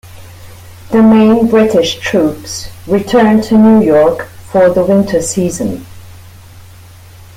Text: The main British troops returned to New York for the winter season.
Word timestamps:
The 0.89 1.03
main 1.03 1.47
British 1.47 1.99
troops 1.99 2.69
returned 2.87 3.43
to 3.43 3.55
New 3.55 3.85
York 3.85 4.29
for 4.51 4.67
the 4.71 4.83
winter 4.83 5.21
season. 5.21 5.85